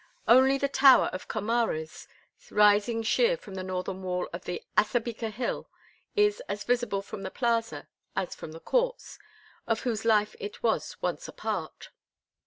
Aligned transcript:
Only 0.27 0.57
the 0.57 0.67
Tower 0.67 1.11
of 1.13 1.27
Comares, 1.27 2.07
rising 2.49 3.03
sheer 3.03 3.37
from 3.37 3.53
the 3.53 3.63
northern 3.63 4.01
wall 4.01 4.27
of 4.33 4.45
the 4.45 4.63
Assabica 4.75 5.29
Hill, 5.31 5.69
is 6.15 6.41
as 6.49 6.63
visible 6.63 7.03
from 7.03 7.21
the 7.21 7.29
plaza, 7.29 7.87
as 8.15 8.33
from 8.33 8.51
the 8.51 8.59
courts, 8.59 9.19
of 9.67 9.81
whose 9.81 10.03
life 10.03 10.35
it 10.39 10.63
was 10.63 10.99
once 11.03 11.27
a 11.27 11.31
part. 11.31 11.89